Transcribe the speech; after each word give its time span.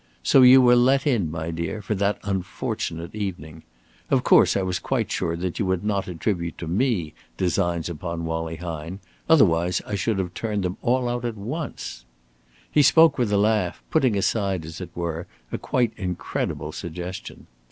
So 0.23 0.41
you 0.41 0.63
were 0.63 0.75
let 0.75 1.05
in, 1.05 1.29
my 1.29 1.51
dear, 1.51 1.79
for 1.79 1.93
that 1.93 2.17
unfortunate 2.23 3.13
evening. 3.13 3.61
Of 4.09 4.23
course 4.23 4.57
I 4.57 4.63
was 4.63 4.79
quite 4.79 5.11
sure 5.11 5.35
that 5.37 5.59
you 5.59 5.65
would 5.67 5.83
not 5.85 6.07
attribute 6.07 6.57
to 6.57 6.65
me 6.67 7.13
designs 7.37 7.87
upon 7.87 8.25
Wallie 8.25 8.55
Hine, 8.55 8.99
otherwise 9.29 9.79
I 9.85 9.93
should 9.93 10.17
have 10.17 10.33
turned 10.33 10.63
them 10.63 10.77
all 10.81 11.07
out 11.07 11.23
at 11.23 11.37
once." 11.37 12.03
He 12.71 12.81
spoke 12.81 13.19
with 13.19 13.31
a 13.31 13.37
laugh, 13.37 13.83
putting 13.91 14.17
aside, 14.17 14.65
as 14.65 14.81
it 14.81 14.89
were, 14.95 15.27
a 15.51 15.59
quite 15.59 15.93
incredible 15.97 16.71
suggestion. 16.71 17.45